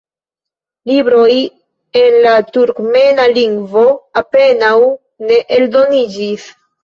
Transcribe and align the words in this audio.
Libroj 0.91 1.33
en 2.01 2.15
la 2.23 2.31
turkmena 2.55 3.27
lingvo 3.35 3.83
apenaŭ 4.23 4.73
ne 5.29 5.39
eldoniĝis. 5.59 6.49